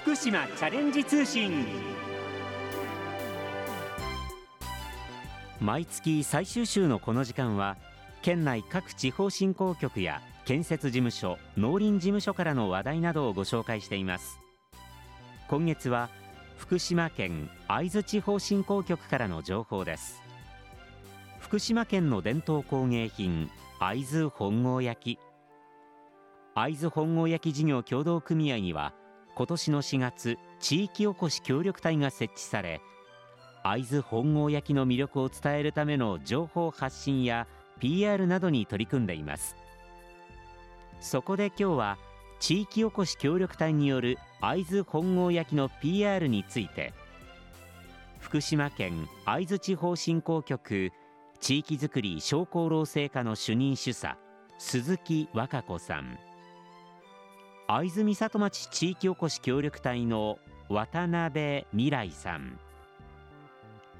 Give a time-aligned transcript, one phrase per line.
[0.00, 1.66] 福島チャレンジ通信。
[5.60, 7.76] 毎月最終週のこの時間は
[8.22, 14.38] 県内各地方振興局や建設事務所農林事務所からの話題などをご紹介しています。
[15.48, 16.10] 今月は
[16.56, 20.22] 福島県会津地方振興局からの情報です。
[21.40, 25.18] 福島県の伝統工芸品会津本郷焼
[26.54, 28.94] 会津本郷焼事業協同組合には
[29.38, 32.80] 今年の4月地域おこし協力隊が設置され
[33.62, 37.46] 会津本郷焼の魅力を伝えるための情報発信や
[37.78, 39.54] PR などに取り組んでいます。
[40.98, 41.98] そこで今日は
[42.40, 46.92] 地域おこし協力隊による会津本郷焼の PR について
[48.18, 50.90] 福島県会津地方振興局
[51.38, 54.18] 地域づくり商工労政課の主任主査
[54.58, 56.27] 鈴木和歌子さん。
[57.70, 60.38] 会津美里町地域おこし協力隊の
[60.70, 62.58] 渡辺未来さん。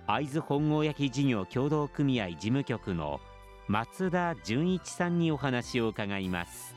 [0.06, 3.20] 会津本郷焼事業協同組合事務局の
[3.66, 6.74] 松田純一さんにお話を伺います。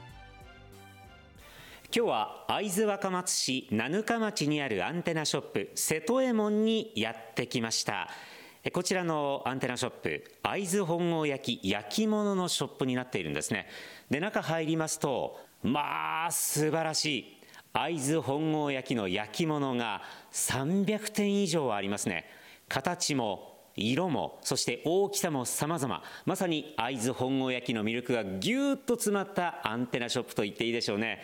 [1.95, 8.09] 今日は会津若松市七日町にあるアンテナショップ瀬戸右衛門にやってきました。
[8.73, 13.67] こちらのアンテナショップ会津本郷焼焼き物のショップになっているんですね。
[14.09, 17.37] で中入りますとまあ素晴らしい。
[17.73, 20.01] 会津本郷焼の焼き物が
[20.33, 22.25] 300点以上ありますね。
[22.67, 26.03] 形も色もそして大きさも様々。
[26.25, 31.21] まさに会津本郷焼の魅力がぎゅっと詰まったアンテナショップと言っていいでしょうね。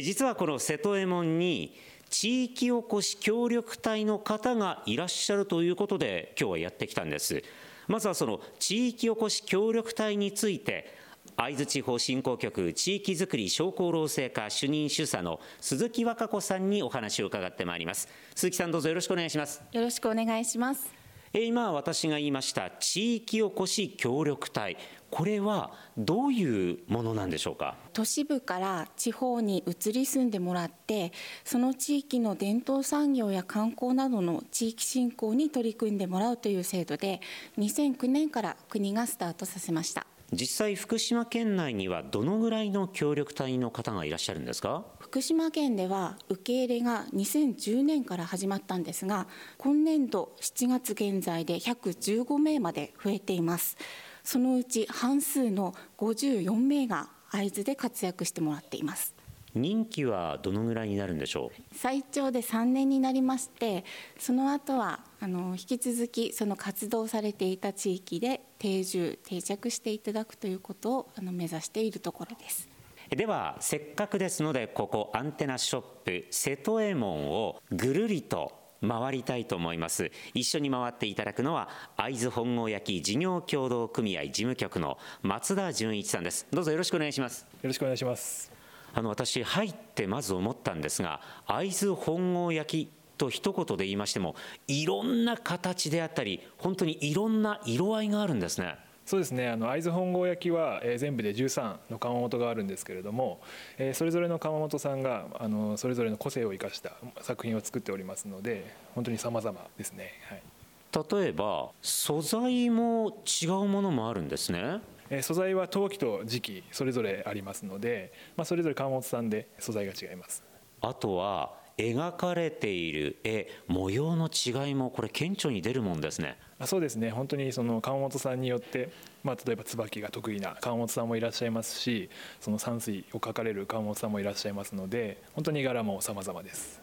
[0.00, 1.78] 実はこの瀬戸右衛門に
[2.10, 7.42] 地域おこし協力隊の方がいらっしゃるということで今日はやってきたんです。
[7.86, 11.03] まずはその地域おこし協力隊について
[11.36, 18.08] 会津地方振興局地域づくり商工労政課主任主査の鈴木和歌子さんにお話を伺ってまいります。
[18.34, 19.62] 鈴木さんどうぞよろしくお願いします。
[19.72, 20.92] よろしくお願いします。
[21.32, 24.76] 今私が言いました地域おこし協力隊。
[25.10, 27.76] これはどういうものなんでしょうか？
[27.92, 31.12] 都市部から地方に移り住んでもらって
[31.44, 37.20] その地域の伝統産業や観光などの地域振興に取り組んでもらうという制度で
[37.58, 44.84] 2009年から国がスタートさせました実際福島県内にはどのぐらいの協力隊の方がいらっしゃるんですか？
[44.98, 49.28] 福島県では受け入れが2010年から始まったんですが
[49.58, 53.76] 今年度7月現在で115名まで増えています。
[54.24, 59.13] そのうち半数の54名が会津で活躍してもらっています。
[59.54, 61.74] 任期はどのぐらいになるんでしょう？
[61.74, 63.84] 最長で3年になりまして
[64.18, 72.68] その後はあの引き続きその活動されていた地域で定住定着していただくということをあの目指しているところです。
[73.10, 78.52] ではせっかくですのでここアンテナショップ瀬戸右衛門をぐるりと
[78.86, 80.10] 回りたいと思います。
[80.34, 86.46] 一緒に回っていただくのは会津本郷焼事業協同組合事務局の松田純一さんです。
[86.50, 87.42] どうぞよろしくお願いします。
[87.42, 88.53] よろしくお願いします
[88.94, 94.34] あの私入ってまず思ったんですが会津本郷焼と一言で言いましても
[94.66, 98.76] いろんな形であったり本当にいろんな色合いがあるんですね。
[99.06, 99.50] そうですね。
[99.50, 103.40] あの会津本郷焼は、えー、全部で13の窯元があるんですけれども、
[103.76, 114.80] えー、それぞれの窯元さんがあのそれぞれの個性を生かした作品を作っておりますので本当に様々ですね、はい、例えば素材も違うものもあるんですね
[115.22, 120.42] 素材は陶器と磁器それぞれありますので、まあ、それぞれ窯元さんで素材が違います。
[120.80, 126.38] あとは描かれている絵模様の違いもこれ顕著に出るもんですね。
[126.58, 127.10] あそうですね。
[127.10, 128.90] 本当にその川本さんによって、
[129.24, 132.10] まあ、例えば椿が得意な川本さんもいらっしゃいますし
[132.40, 136.80] その山水を描かれる川本さんもいらっしゃいますので本当に柄も様々です。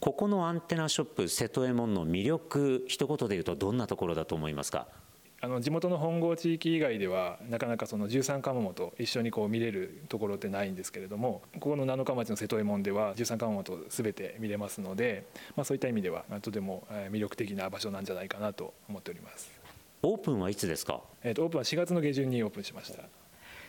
[0.00, 4.88] ここのアンテナショップ瀬戸右衛門の魅力一言で言うとどんなところだと思いますか？
[5.44, 19.50] あの地元の本郷地域以外ではなかなかその13窯元一緒にこう見れるところってないんですけれどもここの七日町の瀬戸右衛門では13窯元全て見れますので、まあ、そういった意味ではとても魅力的な場所なんじゃないかなと思っております。
[20.02, 23.02] オープンはいつですか、えー、とオープンは4月の下旬にオープンしました。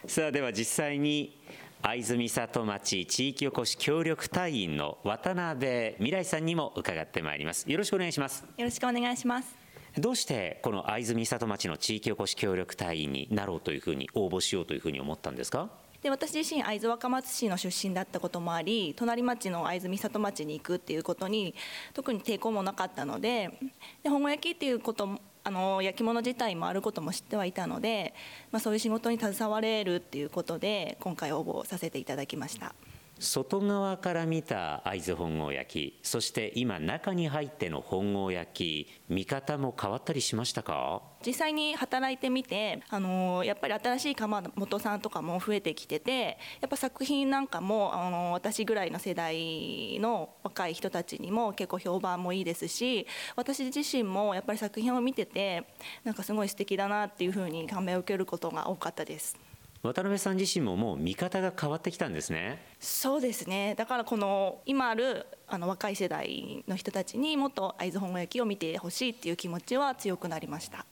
[0.07, 1.38] さあでは実際に
[1.81, 7.69] 会津美里町地域おこし協力隊員の渡辺未来さんにも伺ってまいります。
[7.69, 8.45] よろしくお願いします。
[8.57, 9.65] よろしくお願いします
[9.97, 15.69] どうしてこの会津美里町の地域おこし協力隊員になろうというふうに応募しようというふうに思ったんですか？
[16.01, 21.56] で私自身会津若松市の出身だったこともあり隣町の会津美里町に行くっていうことに
[21.94, 23.57] 特に抵抗もなかったので
[24.03, 28.13] で本郷焼きっていうこともあの焼き物自体もあることも知ってはいたので、
[28.51, 32.74] まあ、そういう仕事に携われるっていうことで今回応募させていただきました。
[33.18, 41.02] 外側から見た会津本郷焼きそして今中に入っての本郷焼見方も変わったりしましたか？
[41.26, 55.66] 実際に働いてみて、あのやっぱり新しい窯元さんとかも増えてきててやっぱ作品なんかも、あの私ぐらいの世代の若い人たちにも結構評判もいいですし私自身もやっぱり作品を見てて
[56.04, 59.38] なんかすごい素敵だなっていうふうに感銘を受けることが多かったです。
[59.86, 62.66] 渡辺さん自身ももう見方が変わってきたんですね。
[62.80, 63.76] そうですね。
[63.78, 70.86] だからこの今あるあの若い世代の人たちにもっと会津本焼きを見てほしいっていう気持ちは強くなりました。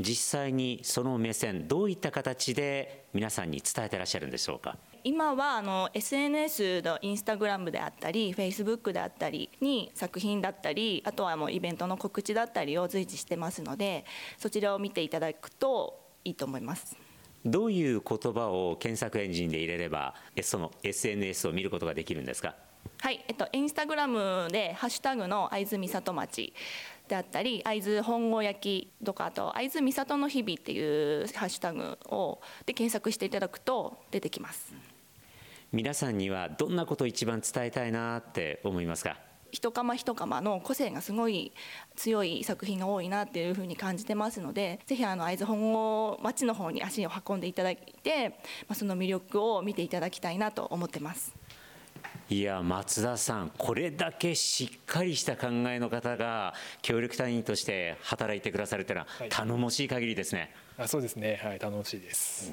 [0.00, 4.76] 実際にその目線どういった形で皆さんに伝えてらっしゃるんでしょうか？
[5.04, 14.04] 今はあの SNS のインスタグラムであったりフェイスブックであったりに作品だったりあとはもうイベントの告知だったりを随時してますので
[14.38, 16.96] そちらを見ていただくといいと思います。
[17.44, 22.54] どういう言葉を検索エンジンで入れればその SNS を見ることができるんですか？
[23.00, 26.52] はい、えっと、インスタグラムで「ハッシュタグの会津美里町」
[27.08, 34.72] であったり会津本郷焼きとかあと会津美里の日々っていうハッシュタグをで検索していただくと出てきます。
[35.72, 39.16] 皆さんにはどんなことを一番伝えたいなって思いますか？
[39.52, 41.52] 一釜一釜の個性がすごい
[41.94, 48.34] 強い作品が多いなっていうふうに感じてますのでぜひあの会津本郷町の方に足を運んでいただいて、ま
[48.70, 51.34] あ、その魅力を見ていただきたいなと思ってます。
[52.30, 60.50] いや松田さん、これだけしっかりした考えの方が協力隊員として働いてくださるというのは頼もしい限りですね。
[60.76, 62.52] はい、あそうですね、はい、頼もしいです。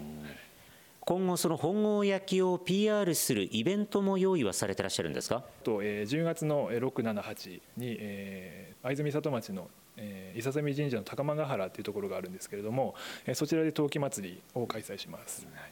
[1.10, 5.44] 今後その本郷焼きを PR するイベントも用意はされてらっしゃるんですか？
[5.64, 12.94] と、えー、10月の678に、えー、会津美里町のえー、伊佐神社の高間ヶ原というところがあるんですけれども、
[13.26, 15.72] えー、そちらで陶器祭りを開催します、はい、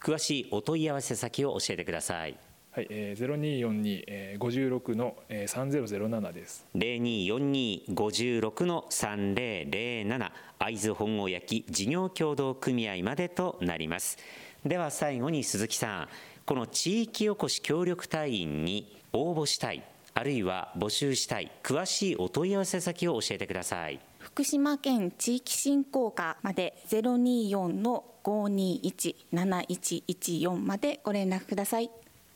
[0.00, 2.38] 詳しいお問い合わせ先を教えてください
[2.70, 6.66] はい、えー、0242-56の3007です。
[6.74, 14.16] 0242-56の3007会津本郷焼事業協同組合までとなります。
[14.64, 16.08] では最後に鈴木さん
[16.46, 19.82] この地域おこし協力隊員に応募したい
[20.14, 24.00] あるいは募集したい詳しいお問い合わせ先を教えてください。
[24.18, 31.90] 福島県地域振興課まで024の521-7114までご連絡ください。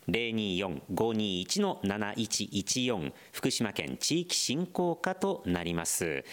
[0.09, 6.25] 024-521の7114福島県地域振興課となります、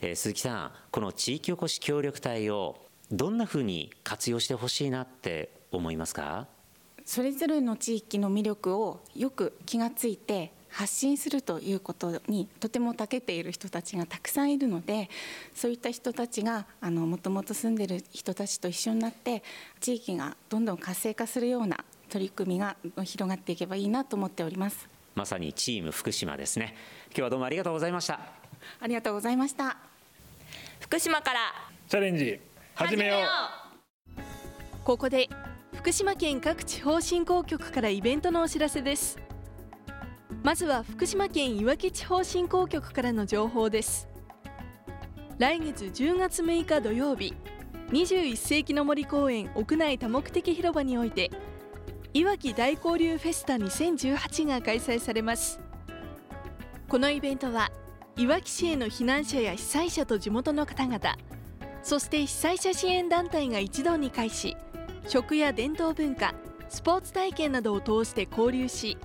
[0.00, 6.46] えー、鈴木さんこの地域おこし協力隊をどんなふうに活用してほしいなって思いますか？
[7.04, 15.10] それぞれの地域の魅力をよく気がついて発信するということにとても長けている人たちがたくさんいるので
[15.52, 19.42] そういった人たちがもともと住んでる人たちと一緒になって
[19.80, 24.88] 地域がどんどん活性化するような取り組みが広がっていけばいいなと思っております。
[25.16, 26.76] まさにチーム福島ですね。
[27.08, 28.20] 今日はどうもありがとうございました。
[28.78, 29.76] ありがとうございました。
[30.78, 31.40] 福島から。
[31.88, 32.38] チャレンジ
[32.80, 34.84] 始めよう。
[34.84, 35.28] ここで
[35.74, 39.18] 福島県各地方振興局からイベントのお知らせです。
[40.42, 44.08] まずは福島県いわき地方振興局からの情報です。
[45.36, 47.34] 来月10月6日土曜日
[47.90, 51.30] 21世紀の森公園屋内多目的広場において
[52.14, 55.60] いわき大交流フェスタ2018が開催されます。
[56.88, 57.70] このイベントは
[58.16, 61.18] いわき市への避難者や被災者と地元の方々
[61.82, 64.56] そして被災者支援団体が一堂に会し
[65.08, 66.34] 食や伝統文化
[66.68, 68.96] スポーツ体験などを通して交流し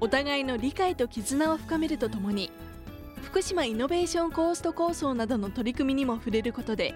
[0.00, 2.50] お互いの理解と絆を深めるとともに
[3.22, 6.94] 福島イノベーションコースト構想などの取り組みにも触れることで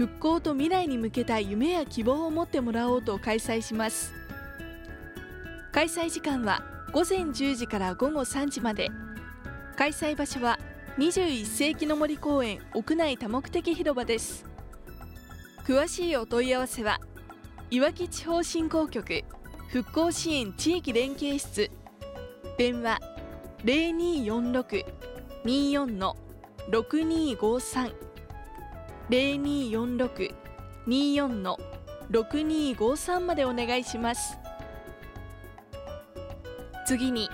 [0.00, 4.14] 復興と未来に向けた夢や希望を持ってもらおうと開催します。
[5.72, 8.90] 開催時間は午前10時から午後3時まで。
[9.76, 10.58] 開催場所は
[11.00, 14.44] 21世紀の森公園屋内多目的広場です。
[15.66, 17.00] 詳しいお問い合わせは
[17.70, 19.24] いわき地方振興局
[19.68, 21.70] 復興支援地域連携室。
[22.58, 23.00] 電話
[23.64, 26.18] 0246-24の
[26.70, 27.94] 6253
[29.08, 31.58] 0246-24の
[32.10, 34.36] 6253までお願いします。
[36.86, 37.30] 次に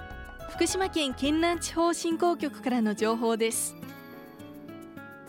[0.57, 3.77] 福島県県南地方振興局からの情報です。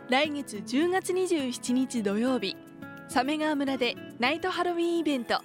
[0.10, 2.56] 来月10月27日土曜日
[3.10, 5.42] 鮫川村でナイトハロウィンイベント。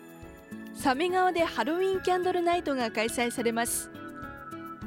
[0.76, 3.90] 鮫川でハロウィンキャンドルナイトが開催されます。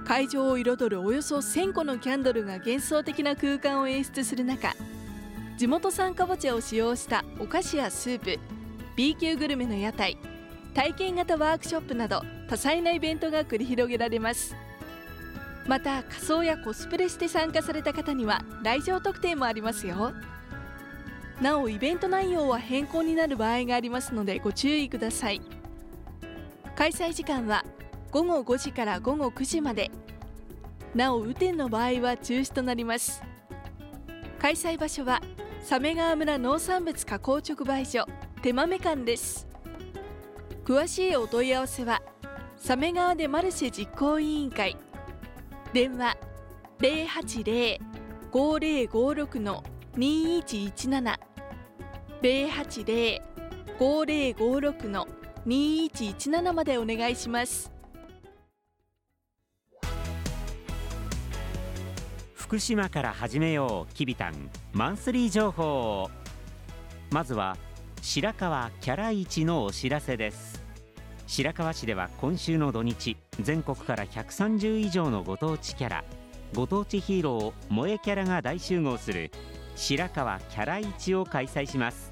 [0.05, 4.73] 会場を彩るおよそ1000個のキャンドルが幻想的な空間を演出する中
[5.57, 8.39] 地元産かぼちゃを使用したお菓子やスープ
[8.95, 10.17] B 級グルメの屋台
[10.73, 14.55] 体験型ワークショップなど多彩なイベントが繰り広げられます。
[15.67, 20.13] また仮装やコスプレして参加された方には来場特典もありますよ。
[21.41, 25.41] なおイベント内容は変更になる場合がありますのでご注意ください。
[26.75, 27.65] 開催時間は
[28.11, 29.91] 午後5時から午後9時まで。
[30.93, 33.21] なお雨天の場合は中止となります。
[34.39, 35.21] 開催場所は
[35.63, 38.05] 鮫川村農産物加工直売所
[38.41, 39.47] 手豆館です。
[40.63, 42.01] 詳しいお問い合わせは
[42.55, 44.77] 鮫川でマルシェ実行委員会。
[45.75, 46.15] 電話
[48.31, 49.61] 080-5056の
[49.97, 51.19] 2117
[52.21, 55.05] 080-5056の
[55.45, 57.73] 2117までお願いします。
[62.35, 66.09] 福島から始めようきびたんマンスリー情報
[67.11, 67.57] まずは
[68.01, 70.63] 白川キャラ市のお知らせです。
[71.27, 76.03] 白河市では今週の土日全国から130以上のご当地キャラ
[76.53, 79.31] ご当地ヒーロー萌えキャラが大集合する
[79.75, 82.11] 白川キャラ市を開催します。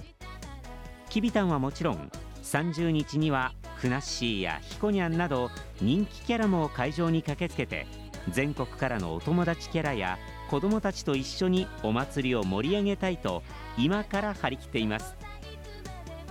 [1.10, 7.86] きびたんはもちろん30日にはふなっしーやひこにゃんなど人気キャラも会場に駆けつけて
[8.30, 10.18] 全国からのお友達キャラや
[10.50, 13.44] 子どもたちと一緒にお祭りを盛り上げたいと
[13.78, 15.16] 今から張り切っています。